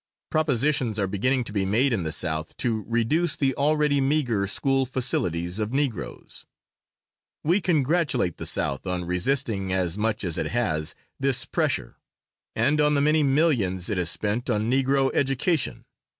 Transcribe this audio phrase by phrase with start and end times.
[0.31, 4.87] "Propositions are beginning to be made in the South to reduce the already meagre school
[4.87, 6.47] facilities of Negroes.
[7.43, 11.97] We congratulate the South on resisting, as much as it has, this pressure,
[12.55, 15.85] and on the many millions it has spent on Negro education.